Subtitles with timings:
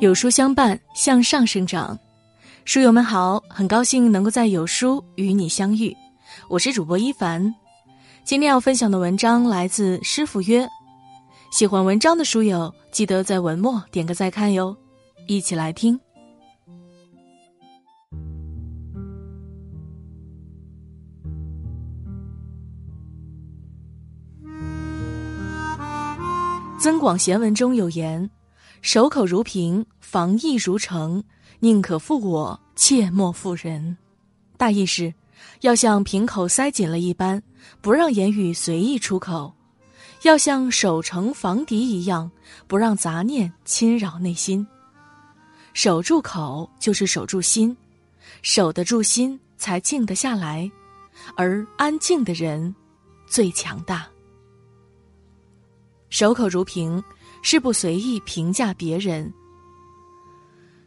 [0.00, 1.98] 有书相伴，向上生长。
[2.66, 5.96] 书友们好，很高兴能够在有书与你相遇，
[6.50, 7.54] 我是主播一凡。
[8.24, 10.68] 今天要分享的文章来自师傅约，
[11.50, 14.76] 喜欢文章的书友记得在文末点个再看哟。
[15.26, 15.98] 一起来听。
[26.86, 28.30] 《增广贤文》中有言
[28.80, 31.20] ：“守口如瓶，防疫如城，
[31.58, 33.96] 宁可负我，切莫负人。”
[34.56, 35.12] 大意是，
[35.62, 37.42] 要像瓶口塞紧了一般，
[37.80, 39.52] 不让言语随意出口；
[40.22, 42.30] 要像守城防敌一样，
[42.68, 44.64] 不让杂念侵扰内心。
[45.74, 47.76] 守住口就是守住心，
[48.42, 50.70] 守得住心才静得下来，
[51.36, 52.72] 而安静的人
[53.26, 54.06] 最强大。
[56.08, 57.02] 守口如瓶，
[57.42, 59.32] 是不随意评价别人。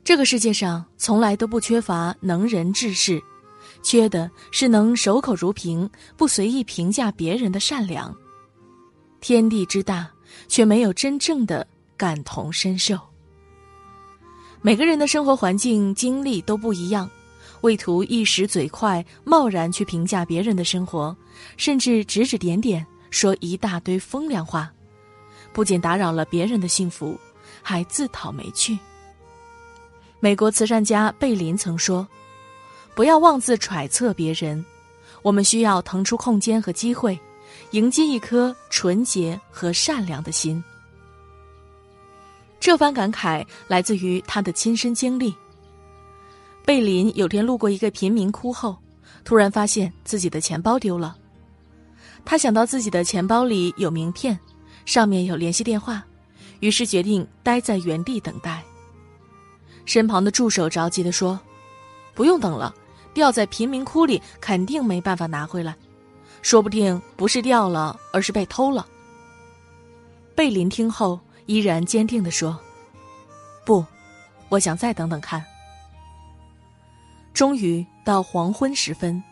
[0.03, 3.21] 这个世界上从来都不缺乏能人志士，
[3.83, 8.15] 缺的是能守口如瓶、不随意评价别人的善良。
[9.21, 10.09] 天地之大，
[10.47, 11.67] 却没有真正的
[11.97, 12.97] 感同身受。
[14.61, 17.09] 每个人的生活环境、经历都不一样，
[17.61, 21.15] 为图一时嘴快，贸然去评价别人的生活，
[21.55, 24.71] 甚至指指点点，说一大堆风凉话。
[25.53, 27.19] 不仅打扰了别人的幸福，
[27.61, 28.77] 还自讨没趣。
[30.19, 32.07] 美国慈善家贝林曾说
[32.95, 34.65] ：“不要妄自揣测别人，
[35.21, 37.17] 我们需要腾出空间和机会，
[37.71, 40.61] 迎接一颗纯洁和善良的心。”
[42.59, 45.33] 这番感慨来自于他的亲身经历。
[46.65, 48.77] 贝林有天路过一个贫民窟后，
[49.23, 51.15] 突然发现自己的钱包丢了。
[52.25, 54.37] 他想到自己的钱包里有名片。
[54.85, 56.03] 上面有联系电话，
[56.59, 58.63] 于是决定待在原地等待。
[59.85, 61.39] 身旁的助手着急地说
[62.13, 62.73] ：“不用等了，
[63.13, 65.75] 掉在贫民窟里，肯定没办法拿回来，
[66.41, 68.87] 说不定不是掉了，而是被偷了。”
[70.35, 72.59] 贝林听后依然坚定地说
[73.65, 73.85] ：“不，
[74.49, 75.43] 我想再等等看。”
[77.33, 79.23] 终于到黄昏时分，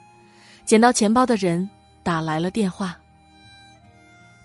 [0.66, 1.70] 捡到钱包的人
[2.04, 2.98] 打来了电话。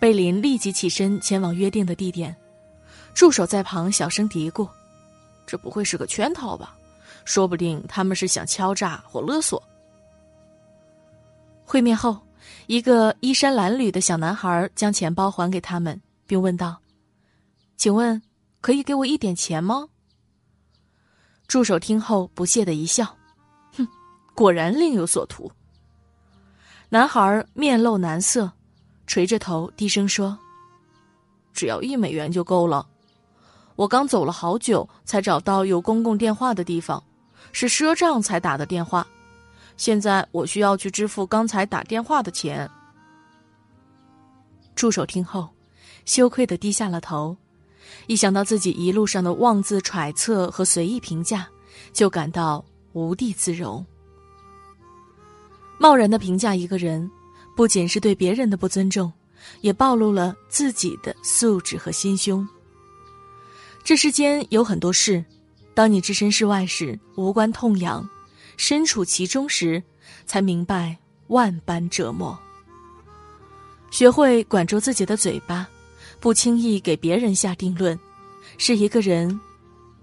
[0.03, 2.35] 贝林立即起身前往约定的地点，
[3.15, 4.69] 助手在旁小声嘀咕
[5.47, 6.77] ：“这不会是个圈套吧？
[7.25, 9.63] 说不定他们是想敲诈或勒索。”
[11.65, 12.21] 会面后，
[12.67, 16.77] 一个衣衫褴褛的小男孩将钱包还给他们，并问道
[17.79, 18.21] ：“请问，
[18.61, 19.89] 可以给我一点钱吗？”
[21.47, 23.05] 助手听后不屑的一笑
[23.79, 23.87] ：“哼，
[24.35, 25.49] 果然另有所图。”
[26.91, 28.53] 男孩面露难色。
[29.07, 30.39] 垂着头，低声说
[31.53, 32.87] ：“只要一美元就够了。
[33.77, 37.03] 我刚走了好久，才找到有公共电话的地方，
[37.53, 39.07] 是赊账才打的电话。
[39.77, 42.71] 现在我需要去支付刚才打电话的钱。”
[44.75, 45.49] 助手听后，
[46.05, 47.37] 羞愧的低下了头。
[48.07, 51.47] 一想到自己一路上的妄自揣测和随意评价，
[51.93, 53.85] 就感到无地自容。
[55.79, 57.11] 贸然的评价一个人。
[57.55, 59.13] 不仅是对别人的不尊重，
[59.61, 62.47] 也暴露了自己的素质和心胸。
[63.85, 65.25] 这世间有很多事，
[65.75, 68.09] 当你置身事外时无关痛痒，
[68.57, 69.83] 身处其中时，
[70.25, 70.97] 才明白
[71.29, 72.39] 万般折磨。
[73.91, 75.69] 学会管住自己的嘴巴，
[76.21, 77.99] 不轻易给别人下定论，
[78.57, 79.39] 是一个人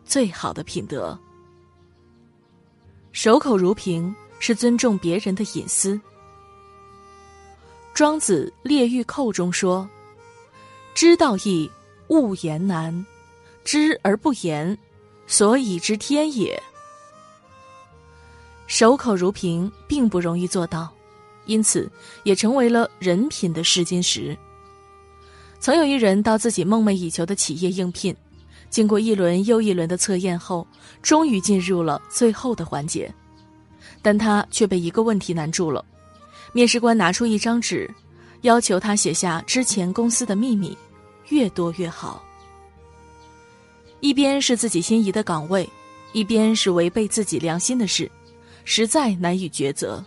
[0.05, 1.17] 最好的品德。
[3.11, 5.99] 守口如瓶，是尊重别人的隐私。
[7.99, 9.85] 庄子《列玉寇》中说
[10.95, 11.69] ：“知道易，
[12.07, 12.93] 勿言难；
[13.65, 14.77] 知而不言，
[15.27, 16.57] 所以知天也。”
[18.67, 20.89] 守口如瓶并不容易做到，
[21.45, 21.91] 因此
[22.23, 24.33] 也成为了人品的试金石。
[25.59, 28.15] 曾有一人到自己梦寐以求的企业应聘，
[28.69, 30.65] 经过一轮又一轮的测验后，
[31.01, 33.13] 终于进入了最后的环节，
[34.01, 35.83] 但他却被一个问题难住了。
[36.51, 37.89] 面试官拿出一张纸，
[38.41, 40.77] 要求他写下之前公司的秘密，
[41.29, 42.23] 越多越好。
[43.99, 45.69] 一边是自己心仪的岗位，
[46.13, 48.09] 一边是违背自己良心的事，
[48.65, 50.03] 实在难以抉择。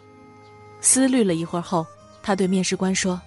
[0.80, 1.86] 思虑了一会儿后，
[2.22, 3.20] 他对面试官说：“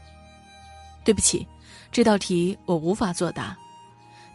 [1.06, 1.48] 对不起，
[1.92, 3.56] 这道题我无法作答。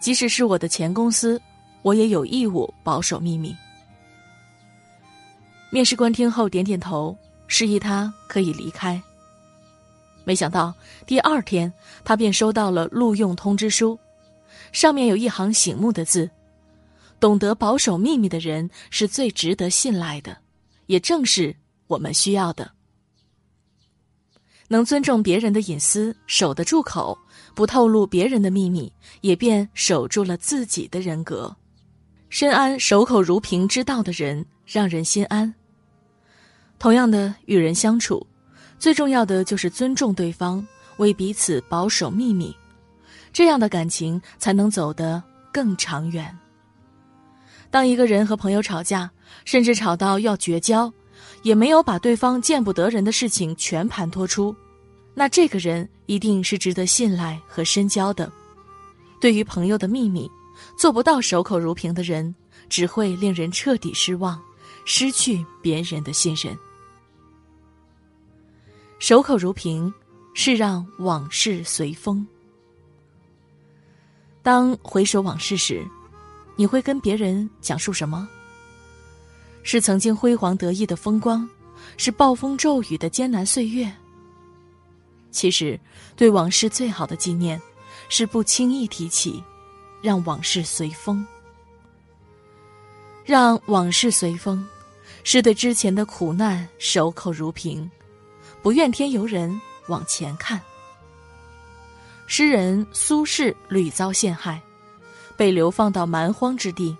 [0.00, 1.38] 即使是我的前公司，
[1.82, 3.54] 我也有义务保守秘密。”
[5.70, 7.14] 面试官听后点点头。
[7.50, 9.02] 示意他可以离开。
[10.22, 10.72] 没想到
[11.04, 11.70] 第二天，
[12.04, 13.98] 他便收到了录用通知书，
[14.70, 16.30] 上面有一行醒目的字
[17.18, 20.36] ：“懂得保守秘密的人是最值得信赖的，
[20.86, 21.54] 也正是
[21.88, 22.70] 我们需要的。
[24.68, 27.18] 能尊重别人的隐私，守得住口，
[27.56, 28.92] 不透露别人的秘密，
[29.22, 31.54] 也便守住了自己的人格。
[32.28, 35.52] 深谙守口如瓶之道的人，让人心安。
[36.80, 38.26] 同样的，与人相处。”
[38.80, 40.66] 最重要的就是尊重对方，
[40.96, 42.56] 为彼此保守秘密，
[43.30, 45.22] 这样的感情才能走得
[45.52, 46.34] 更长远。
[47.70, 49.10] 当一个人和朋友吵架，
[49.44, 50.90] 甚至吵到要绝交，
[51.42, 54.56] 也没有把对方见不得人的事情全盘托出，
[55.12, 58.32] 那这个人一定是值得信赖和深交的。
[59.20, 60.26] 对于朋友的秘密，
[60.78, 62.34] 做不到守口如瓶的人，
[62.70, 64.40] 只会令人彻底失望，
[64.86, 66.56] 失去别人的信任。
[69.00, 69.92] 守口如瓶，
[70.34, 72.24] 是让往事随风。
[74.42, 75.82] 当回首往事时，
[76.54, 78.28] 你会跟别人讲述什么？
[79.62, 81.48] 是曾经辉煌得意的风光，
[81.96, 83.90] 是暴风骤雨的艰难岁月。
[85.30, 85.80] 其实，
[86.14, 87.60] 对往事最好的纪念，
[88.10, 89.42] 是不轻易提起，
[90.02, 91.26] 让往事随风。
[93.24, 94.62] 让往事随风，
[95.24, 97.90] 是对之前的苦难守口如瓶。
[98.62, 100.60] 不怨天尤人，往前看。
[102.26, 104.60] 诗人苏轼屡遭陷害，
[105.36, 106.96] 被流放到蛮荒之地，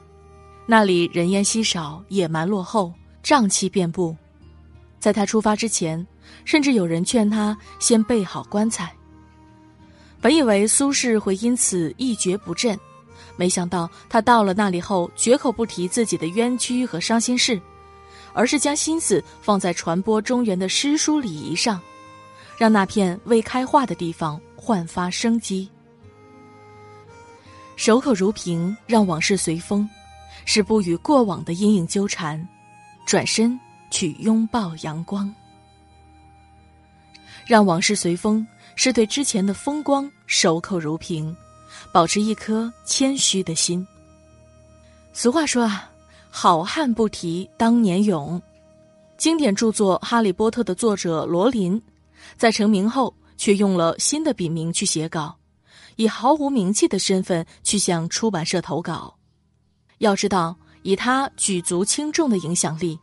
[0.67, 2.93] 那里人烟稀少，野蛮落后，
[3.23, 4.17] 瘴气遍布。
[4.99, 6.05] 在他出发之前，
[6.45, 8.93] 甚至有人劝他先备好棺材。
[10.21, 12.79] 本以为苏轼会因此一蹶不振，
[13.37, 17.61] 没想到他到了那里后，绝口不提自己的冤屈和伤心事。
[18.33, 21.81] 而是将心思放在传播中原的诗书礼仪上，
[22.57, 25.69] 让那片未开化的地方焕发生机。
[27.77, 29.89] 守口如瓶，让往事随风，
[30.45, 32.47] 是不与过往的阴影纠缠，
[33.07, 33.59] 转身
[33.91, 35.35] 去拥抱阳光。
[37.47, 41.35] 让往事随风，是对之前的风光守口如瓶，
[41.93, 43.87] 保持一颗谦虚的心。
[45.13, 45.90] 俗话说啊。
[46.31, 48.41] 好汉不提当年勇，
[49.19, 51.81] 经典著作《哈利波特》的作者罗琳，
[52.37, 55.37] 在成名后却用了新的笔名去写稿，
[55.97, 59.15] 以毫无名气的身份去向出版社投稿。
[59.99, 62.99] 要知道，以他举足轻重的影响力，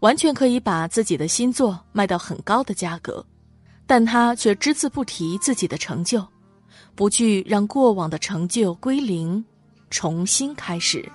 [0.00, 3.24] 完全可以把自己的新作卖到很高的价格，
[3.86, 6.26] 但他却只字不提自己的成就，
[6.94, 9.44] 不惧让过往的成就归零，
[9.90, 11.06] 重新开始。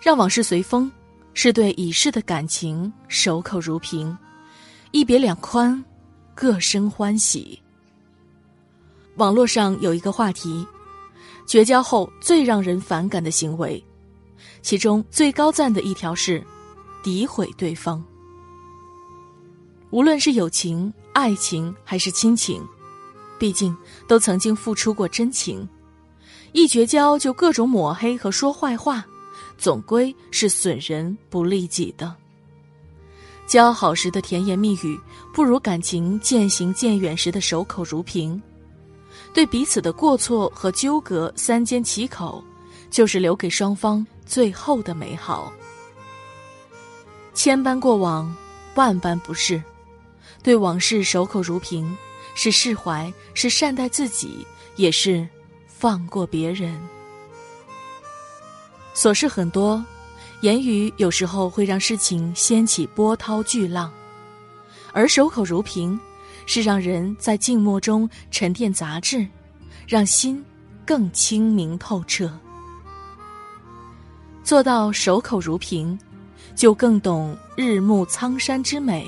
[0.00, 0.90] 让往事随风，
[1.34, 4.16] 是对已逝的感情守口如瓶，
[4.92, 5.84] 一别两宽，
[6.34, 7.60] 各生欢喜。
[9.16, 10.66] 网络上有一个话题：
[11.46, 13.82] 绝交后最让人反感的行为，
[14.62, 16.42] 其中最高赞的一条是
[17.04, 18.02] 诋毁对方。
[19.90, 22.66] 无论是友情、爱情还是亲情，
[23.38, 23.76] 毕竟
[24.08, 25.68] 都曾经付出过真情，
[26.52, 29.04] 一绝交就各种抹黑和说坏话。
[29.60, 32.16] 总归是损人不利己的。
[33.46, 34.98] 交好时的甜言蜜语，
[35.34, 38.40] 不如感情渐行渐远时的守口如瓶。
[39.34, 42.42] 对彼此的过错和纠葛三缄其口，
[42.90, 45.52] 就是留给双方最后的美好。
[47.34, 48.34] 千般过往，
[48.76, 49.62] 万般不是。
[50.42, 51.94] 对往事守口如瓶，
[52.34, 54.46] 是释怀，是善待自己，
[54.76, 55.28] 也是
[55.66, 56.80] 放过别人。
[58.94, 59.82] 琐事很多，
[60.40, 63.90] 言语有时候会让事情掀起波涛巨浪，
[64.92, 65.98] 而守口如瓶，
[66.44, 69.26] 是让人在静默中沉淀杂质，
[69.86, 70.44] 让心
[70.84, 72.30] 更清明透彻。
[74.42, 75.98] 做到守口如瓶，
[76.56, 79.06] 就更懂日暮苍山之美，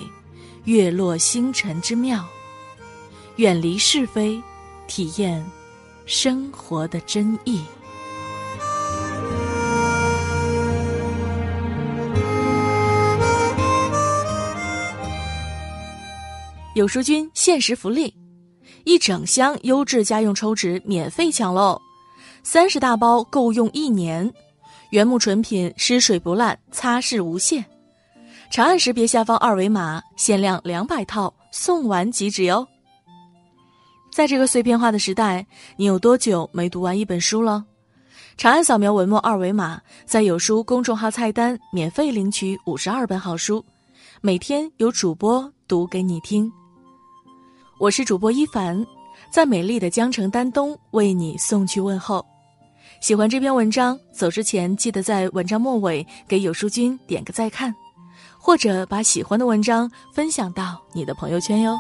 [0.65, 2.25] 月落星辰之妙，
[3.37, 4.41] 远离是非，
[4.87, 5.45] 体验
[6.07, 7.63] 生活的真意。
[16.75, 18.15] 有书君限时福利，
[18.85, 21.79] 一整箱优质家用抽纸免费抢喽！
[22.43, 24.33] 三十大包够用一年，
[24.89, 27.63] 原木纯品，湿水不烂，擦拭无限。
[28.51, 32.67] 长按识别下方二维码，限量两百套，送完即止哟！
[34.11, 37.63] 在这个碎片化的时代，你有多久没读完一本书了？
[38.39, 43.63] 长按扫描文末二维码，在有书公众号菜单免费领取五十二本好书，
[44.23, 46.51] 每天有主播读给你听。
[47.83, 48.87] 我是主播一凡，
[49.29, 52.25] 在美丽的江城丹东为你送去问候。
[53.01, 57.75] 喜欢这篇文章，走之前记得在文章末尾给有书君点个再看，
[58.39, 61.77] 或者把喜欢的文章分享到你的朋友圈哟。